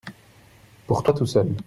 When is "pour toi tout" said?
0.87-1.27